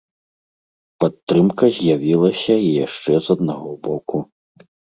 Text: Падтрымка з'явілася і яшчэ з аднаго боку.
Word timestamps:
Падтрымка 1.05 1.65
з'явілася 1.75 2.55
і 2.67 2.73
яшчэ 2.85 3.13
з 3.29 3.39
аднаго 3.39 3.71
боку. 3.87 4.17